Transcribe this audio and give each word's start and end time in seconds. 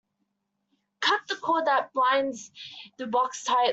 Cut 1.01 1.21
the 1.29 1.35
cord 1.35 1.65
that 1.67 1.93
binds 1.93 2.51
the 2.97 3.05
box 3.05 3.43
tightly. 3.43 3.69